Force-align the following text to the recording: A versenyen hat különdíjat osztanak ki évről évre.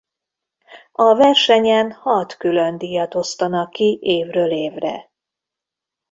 A 0.91 1.15
versenyen 1.15 1.91
hat 1.91 2.37
különdíjat 2.37 3.15
osztanak 3.15 3.69
ki 3.71 3.97
évről 4.01 4.51
évre. 4.51 5.11